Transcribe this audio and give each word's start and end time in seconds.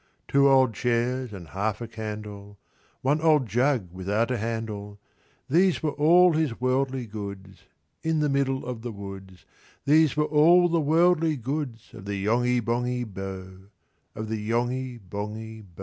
Two 0.27 0.49
old 0.49 0.73
chairs, 0.73 1.31
and 1.31 1.49
half 1.49 1.79
a 1.79 1.87
candle, 1.87 2.57
One 3.01 3.21
old 3.21 3.45
jug 3.45 3.93
without 3.93 4.31
a 4.31 4.39
handle, 4.39 4.99
These 5.47 5.83
were 5.83 5.91
all 5.91 6.33
his 6.33 6.59
worldly 6.59 7.05
goods: 7.05 7.65
In 8.01 8.19
the 8.19 8.27
middle 8.27 8.65
of 8.65 8.81
the 8.81 8.91
woods, 8.91 9.45
These 9.85 10.17
were 10.17 10.25
all 10.25 10.69
the 10.69 10.81
worldly 10.81 11.37
goods 11.37 11.93
Of 11.93 12.05
the 12.05 12.15
Yonghy 12.15 12.61
Bonghy 12.61 13.05
Bò, 13.05 13.67
Of 14.15 14.27
the 14.27 14.39
Yonghy 14.41 14.97
Bonghy 14.99 15.61
Bò. 15.63 15.79